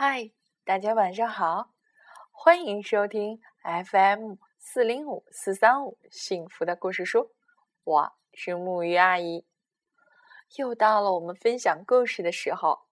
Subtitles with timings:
[0.00, 0.30] 嗨，
[0.64, 1.72] 大家晚上好，
[2.30, 7.32] 欢迎收听 FM 四零五四三五幸福的故事书，
[7.82, 9.44] 我是木鱼阿姨。
[10.54, 12.86] 又到了我们分享故事的时候，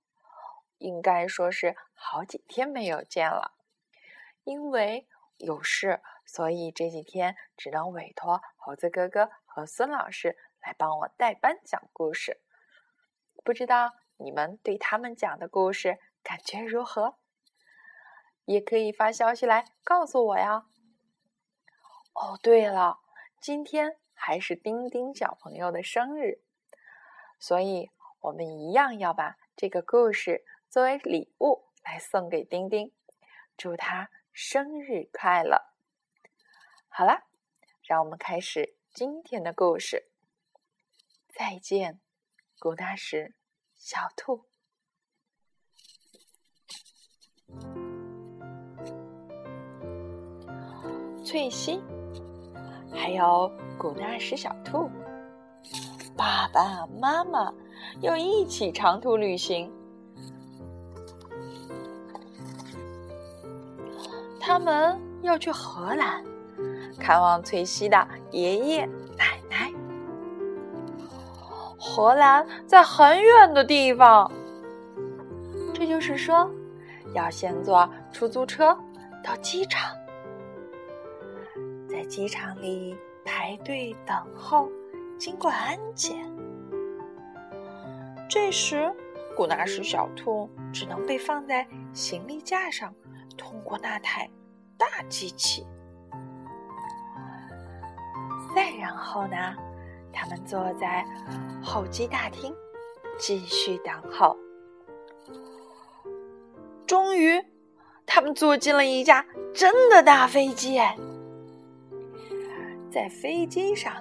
[0.78, 3.52] 应该说是好几天没有见了，
[4.42, 12.40] 因为有事，所以这几天只能委托猴子哥哥和孙老师来帮我代班讲故事。
[13.44, 17.18] 不知道你们对他们讲的故事感觉如何？
[18.46, 20.66] 也可以发消息来告诉我呀。
[22.14, 22.98] 哦，对了，
[23.40, 26.42] 今天还是丁丁小朋友的生日。
[27.38, 32.92] 所以，我们一样要把这个故事作为礼物来送给丁丁，
[33.56, 35.62] 祝他生日快乐。
[36.88, 37.28] 好了，
[37.84, 40.10] 让我们开始今天的故事。
[41.28, 42.00] 再见，
[42.58, 43.32] 古纳什
[43.76, 44.48] 小兔。
[51.24, 51.80] 翠西，
[52.92, 54.90] 还有古纳什小兔。
[56.16, 57.52] 爸爸妈妈
[58.00, 59.70] 要一起长途旅行，
[64.40, 66.24] 他们要去荷兰
[66.98, 68.86] 看望翠西的爷爷
[69.18, 69.70] 奶奶。
[71.78, 74.30] 荷兰在很远的地方，
[75.74, 76.50] 这就是说，
[77.16, 78.78] 要先坐出租车
[79.24, 79.96] 到机场，
[81.88, 84.70] 在机场里排队等候。
[85.18, 86.30] 经过安检，
[88.28, 88.94] 这时
[89.34, 92.94] 古纳什小兔只能被放在行李架上，
[93.34, 94.28] 通过那台
[94.76, 95.66] 大机器。
[98.54, 99.54] 再然后呢，
[100.12, 101.02] 他们坐在
[101.64, 102.54] 候机大厅，
[103.18, 104.36] 继续等候。
[106.86, 107.42] 终于，
[108.06, 110.78] 他们坐进了一架真的大飞机。
[112.90, 113.92] 在飞机上。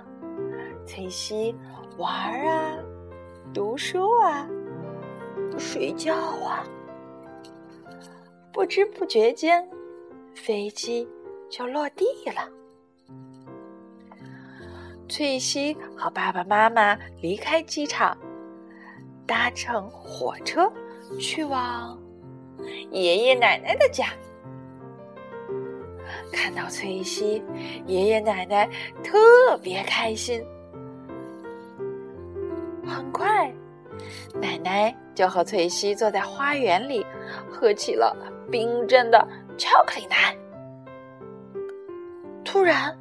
[0.87, 1.55] 翠西
[1.97, 2.07] 玩
[2.45, 2.77] 啊，
[3.51, 4.47] 读书啊，
[5.57, 6.63] 睡觉啊，
[8.53, 9.67] 不知不觉间，
[10.35, 11.09] 飞机
[11.49, 12.47] 就落地了。
[15.09, 18.15] 翠西和爸爸妈妈离开机场，
[19.25, 20.71] 搭乘火车
[21.19, 21.99] 去往
[22.91, 24.05] 爷爷奶奶的家。
[26.31, 27.43] 看到翠西，
[27.85, 28.69] 爷爷奶奶
[29.03, 30.43] 特别开心。
[32.85, 33.51] 很快，
[34.41, 37.05] 奶奶就和翠西坐在花园里，
[37.49, 38.15] 喝起了
[38.51, 39.27] 冰镇的
[39.57, 40.35] 巧克力奶。
[42.43, 42.97] 突然，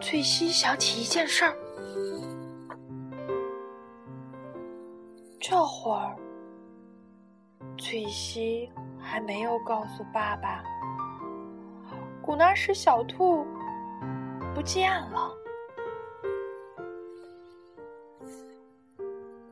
[0.00, 1.54] 翠西想起一件事儿。
[5.40, 6.16] 这会儿，
[7.78, 10.62] 翠西还没有告诉爸爸，
[12.22, 13.46] 古纳什小兔
[14.54, 15.30] 不见了。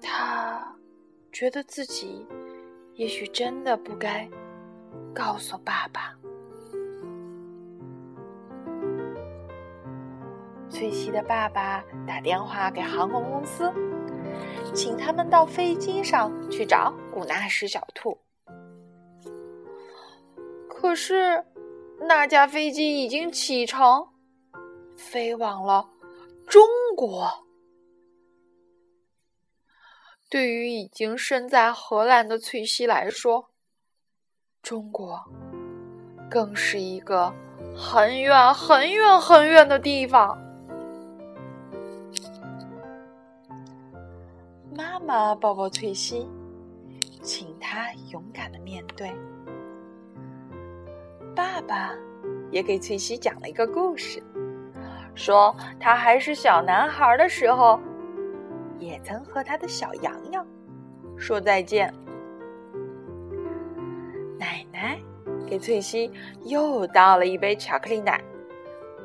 [0.00, 0.74] 他
[1.30, 2.26] 觉得自己
[2.94, 4.28] 也许真的不该
[5.14, 6.14] 告诉爸爸。
[10.68, 13.72] 翠西的爸爸打电话给航空公司，
[14.74, 18.18] 请他们到飞机上去找古纳什小兔。
[20.68, 21.44] 可是
[22.00, 24.08] 那架飞机已经启程，
[24.96, 25.88] 飞往了
[26.46, 26.62] 中
[26.96, 27.46] 国。
[30.28, 33.50] 对于已经身在荷兰的翠西来说，
[34.62, 35.20] 中国
[36.30, 37.32] 更是一个
[37.76, 40.38] 很远、很远、很远的地方。
[45.04, 46.28] 妈妈抱抱翠西，
[47.22, 49.10] 请她勇敢的面对。
[51.34, 51.92] 爸爸
[52.50, 54.22] 也给翠西讲了一个故事，
[55.14, 57.78] 说他还是小男孩的时候。
[58.78, 60.44] 也曾和他的小羊羊
[61.16, 61.94] 说再见。
[64.36, 64.98] 奶奶
[65.46, 66.10] 给翠西
[66.46, 68.20] 又倒了一杯巧克力奶，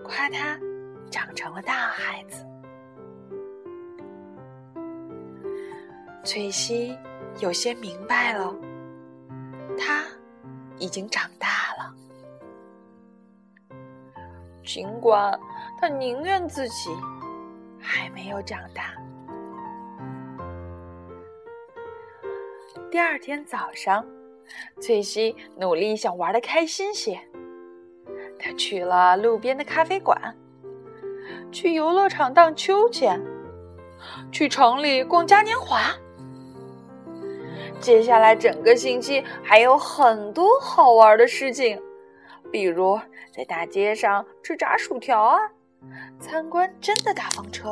[0.03, 0.59] 夸他
[1.11, 2.43] 长成了大孩子。
[6.23, 6.97] 翠西
[7.39, 8.53] 有些明白了，
[9.77, 10.03] 她
[10.77, 11.93] 已经长大了，
[14.63, 15.39] 尽管
[15.79, 16.89] 她宁愿自己
[17.79, 18.93] 还没有长大。
[22.91, 24.05] 第二天早上，
[24.81, 27.19] 翠西努力想玩的开心些。
[28.37, 30.35] 她去了路边的咖啡馆，
[31.51, 33.21] 去游乐场荡秋千，
[34.31, 35.81] 去城里逛嘉年华。
[37.79, 41.81] 接下来整个星期还有很多好玩的事情，
[42.51, 42.99] 比如
[43.31, 45.39] 在大街上吃炸薯条啊，
[46.19, 47.71] 参观真的大风车，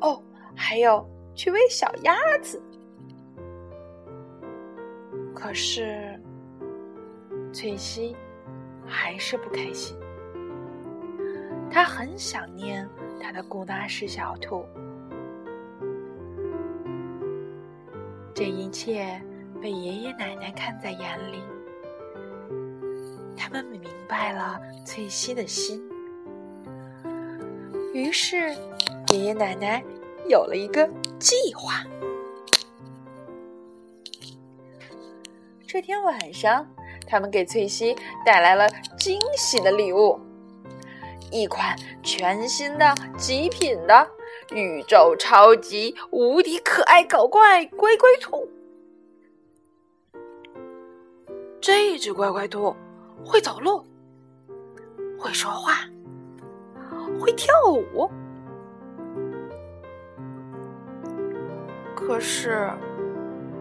[0.00, 0.22] 哦，
[0.54, 2.62] 还有去喂小鸭子。
[5.34, 6.20] 可是，
[7.52, 8.14] 翠西
[8.86, 9.96] 还是不开心。
[11.70, 12.88] 她很想念
[13.20, 14.64] 她的古纳什小兔。
[18.36, 19.18] 这一切
[19.62, 21.42] 被爷爷奶奶看在眼里，
[23.34, 25.82] 他们明白了翠西的心。
[27.94, 28.54] 于是，
[29.08, 29.82] 爷爷奶奶
[30.28, 30.86] 有了一个
[31.18, 31.82] 计划。
[35.66, 36.68] 这天晚上，
[37.06, 38.68] 他们给翠西带来了
[38.98, 40.20] 惊喜的礼物——
[41.32, 44.15] 一款全新的极品的。
[44.52, 48.48] 宇宙超级无敌可爱搞怪乖乖兔，
[51.60, 52.74] 这只乖乖兔
[53.24, 53.84] 会走路，
[55.18, 55.84] 会说话，
[57.18, 58.08] 会跳舞。
[61.94, 62.70] 可是，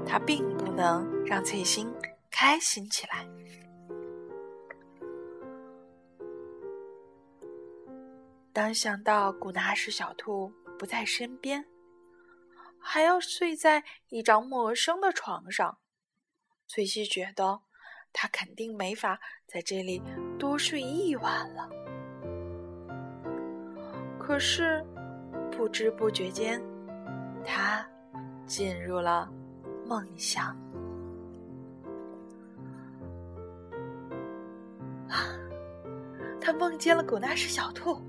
[0.06, 1.92] 它并不能让翠心
[2.30, 3.28] 开心起来。
[8.54, 10.52] 当想到古纳什小兔。
[10.78, 11.66] 不在身边，
[12.80, 15.78] 还要睡在一张陌生的床上。
[16.68, 17.62] 翠西觉得
[18.12, 20.02] 他肯定没法在这里
[20.40, 21.70] 多睡一晚了。
[24.20, 24.84] 可是
[25.52, 26.62] 不知不觉间，
[27.46, 27.88] 他
[28.48, 29.32] 进入了
[29.86, 30.46] 梦乡。
[35.08, 35.30] 啊，
[36.42, 38.02] 他梦见了古纳什小兔。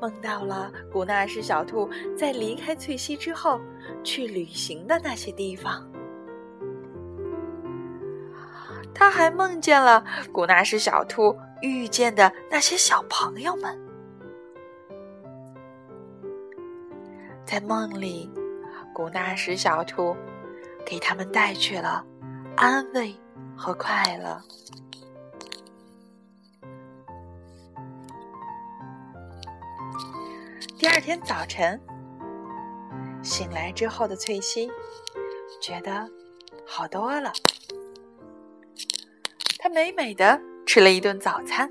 [0.00, 3.60] 梦到了古纳什小兔在离开翠西之后
[4.04, 5.84] 去旅行的那些地方，
[8.94, 13.78] 他还梦见了古纳什小兔遇见的那些小朋友们。
[17.44, 18.30] 在梦里，
[18.94, 20.14] 古纳什小兔
[20.84, 22.04] 给他们带去了
[22.56, 23.14] 安慰
[23.56, 24.40] 和快乐。
[30.78, 31.80] 第二天早晨，
[33.20, 34.70] 醒来之后的翠西
[35.60, 36.08] 觉得
[36.64, 37.32] 好多了。
[39.58, 41.68] 她美美的吃了一顿早餐，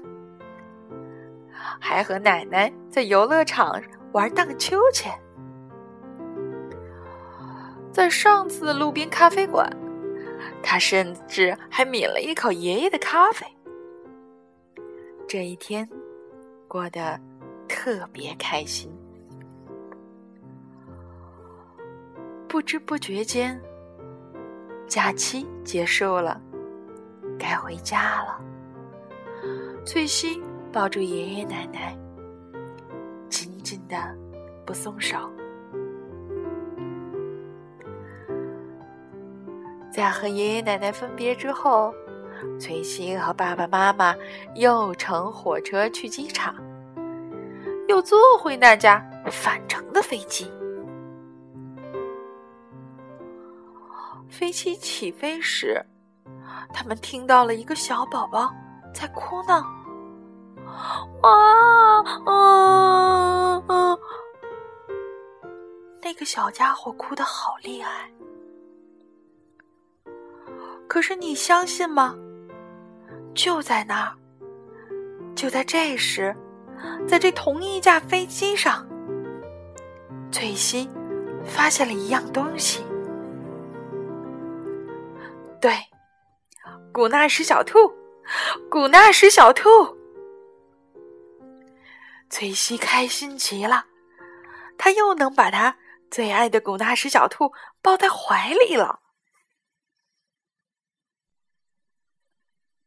[1.79, 3.81] 还和奶奶在游乐场
[4.11, 5.17] 玩荡秋千。
[7.93, 9.71] 在上次的路边咖啡馆，
[10.61, 13.47] 她甚至还抿了一口爷爷的咖啡。
[15.25, 15.87] 这一天
[16.67, 17.17] 过得
[17.67, 18.91] 特别开心。
[22.47, 23.59] 不知不觉间，
[24.87, 26.41] 假期结束了，
[27.37, 28.41] 该回家了。
[29.85, 30.41] 翠西
[30.71, 31.95] 抱住爷爷奶奶，
[33.29, 33.97] 紧紧的
[34.65, 35.17] 不松手。
[39.91, 41.93] 在和爷爷奶奶分别之后，
[42.59, 44.15] 翠西和爸爸妈妈
[44.55, 46.55] 又乘火车去机场，
[47.87, 50.51] 又坐回那架返程的飞机。
[54.29, 55.83] 飞机起飞时，
[56.73, 58.53] 他们听到了一个小宝宝
[58.93, 59.65] 在哭闹。
[61.21, 61.31] 哇
[62.25, 63.97] 啊啊！
[66.01, 68.11] 那个小家伙哭得好厉害。
[70.87, 72.15] 可是你相信吗？
[73.33, 74.13] 就在那儿，
[75.35, 76.35] 就在这时，
[77.07, 78.87] 在这同一架飞机上，
[80.31, 80.89] 翠西
[81.45, 82.85] 发现了一样东西。
[85.59, 85.71] 对，
[86.91, 87.77] 古纳什小兔，
[88.69, 89.69] 古纳什小兔，
[92.29, 93.85] 翠西开心极了，
[94.77, 95.77] 她又能把她
[96.11, 98.99] 最爱的古纳什小兔抱在怀里了。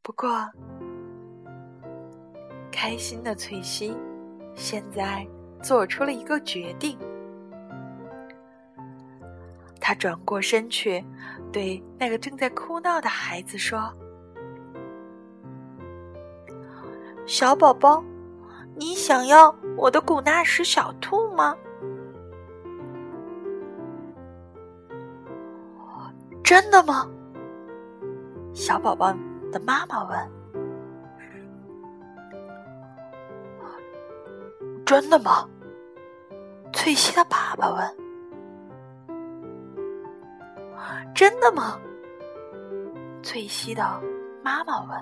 [0.02, 0.50] 不过，
[2.70, 3.94] 开心的翠西
[4.54, 5.26] 现在
[5.62, 6.98] 做出了一个决定。
[9.80, 11.04] 他转过身去，
[11.50, 13.92] 对那个正在哭闹的孩子说
[17.26, 18.04] ：“小宝宝，
[18.76, 21.56] 你想要我的古纳什小兔吗
[26.44, 27.10] ？”“真的吗？”
[28.54, 29.12] 小宝宝
[29.50, 30.30] 的妈妈问。
[34.90, 35.48] “真的吗？”
[36.74, 37.96] 翠西的爸爸问。
[41.14, 41.78] 真的吗？
[43.22, 44.02] 翠西的
[44.42, 45.00] 妈妈问。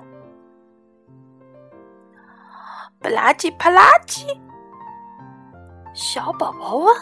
[2.98, 4.26] 不拉几啪拉几，
[5.94, 6.94] 小宝宝问。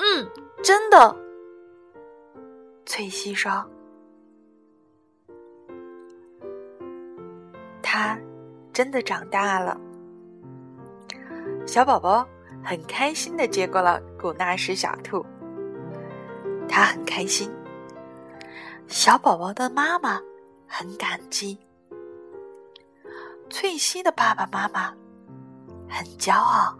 [0.00, 0.28] 嗯，
[0.62, 1.16] 真的。
[2.84, 3.64] 翠西说
[7.80, 8.18] ：“他
[8.72, 9.78] 真的长大了。”
[11.66, 12.26] 小宝宝
[12.64, 15.24] 很开心的接过了古纳什小兔，
[16.68, 17.50] 他很开心。
[18.88, 20.20] 小宝宝的妈妈
[20.66, 21.58] 很感激，
[23.48, 24.92] 翠西的爸爸妈妈
[25.88, 26.76] 很骄傲，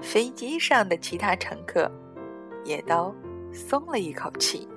[0.00, 1.90] 飞机上的其他乘客
[2.64, 3.14] 也都
[3.52, 4.68] 松了一口气。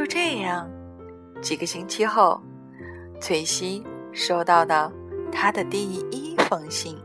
[0.00, 0.66] 就这样，
[1.42, 2.40] 几个星期后。
[3.20, 4.90] 翠西收到的
[5.30, 6.98] 他的第一封信，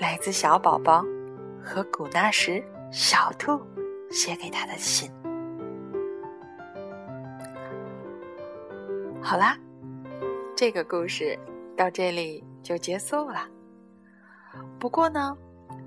[0.00, 1.04] 来自小宝宝
[1.62, 2.60] 和古纳什
[2.90, 3.64] 小兔
[4.10, 5.08] 写给他的信。
[9.22, 9.56] 好啦，
[10.56, 11.38] 这个故事
[11.76, 13.46] 到这里就结束了。
[14.80, 15.38] 不过呢，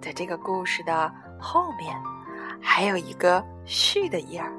[0.01, 1.93] 在这个故事的后面
[2.61, 4.53] 还有一个序的页儿。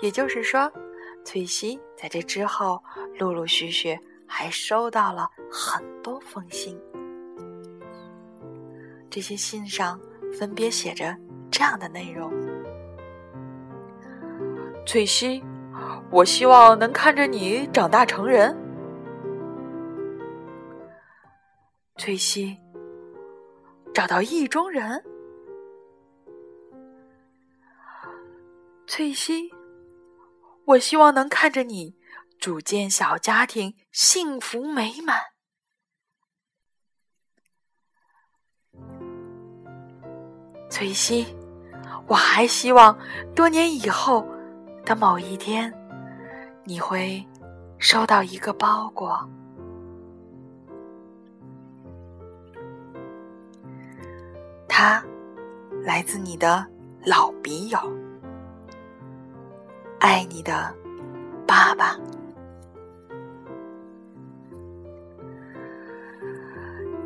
[0.00, 0.72] 也就是说，
[1.24, 2.82] 翠西在这之后
[3.18, 6.78] 陆陆续续还收到了很多封信。
[9.10, 10.00] 这些信上
[10.38, 11.14] 分别写着
[11.50, 12.32] 这样的内容
[14.86, 15.44] ：“翠西，
[16.10, 18.56] 我希望能看着你长大成人。”
[21.98, 22.56] 翠西，
[23.92, 25.04] 找到意中人。
[28.90, 29.52] 翠西。
[30.64, 31.94] 我希望能看着你
[32.40, 35.20] 组建小家庭，幸福美满。
[40.68, 41.24] 翠西，
[42.08, 42.98] 我还希望
[43.32, 44.26] 多年以后
[44.84, 45.72] 的某一天，
[46.64, 47.24] 你会
[47.78, 49.16] 收到一个包裹，
[54.66, 55.00] 它
[55.84, 56.66] 来自你的
[57.06, 57.78] 老笔友。
[60.00, 60.74] 爱你的
[61.46, 61.94] 爸爸。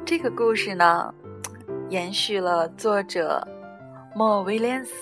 [0.07, 1.13] 这个故事呢，
[1.89, 3.45] 延续了作者
[4.15, 4.93] 莫威廉斯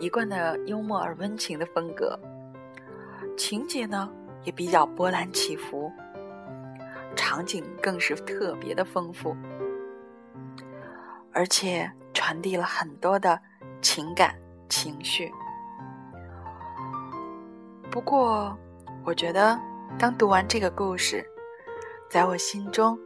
[0.00, 2.18] 一贯的幽默而温情的风格，
[3.36, 4.10] 情节呢
[4.42, 5.92] 也比较波澜起伏，
[7.14, 9.36] 场景更是特别的丰富，
[11.32, 13.40] 而且传递了很多的
[13.80, 14.34] 情感
[14.68, 15.32] 情绪。
[17.90, 18.56] 不过，
[19.02, 19.58] 我觉得，
[19.98, 21.24] 当读完这个故事，
[22.08, 22.98] 在我心中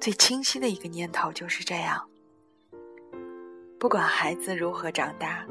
[0.00, 2.02] 最清晰的一个念头就是这样：
[3.78, 5.46] 不管孩子如何长大，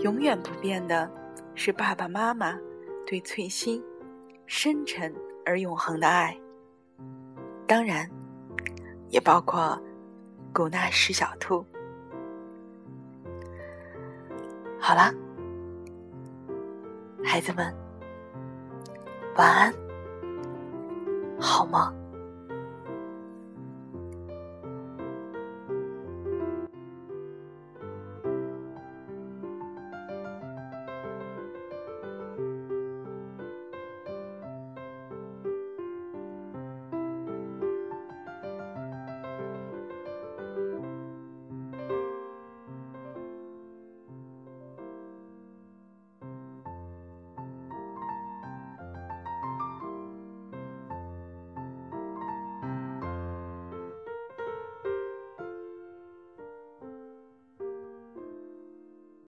[0.00, 1.10] 永远不变的
[1.54, 2.58] 是爸爸妈妈
[3.06, 3.82] 对翠心
[4.44, 5.14] 深沉
[5.46, 6.36] 而永恒的爱。
[7.66, 8.06] 当然。
[9.14, 9.80] 也包括
[10.52, 11.64] 古纳什小兔。
[14.80, 15.14] 好了，
[17.22, 17.72] 孩子们，
[19.36, 19.72] 晚安，
[21.38, 22.03] 好梦。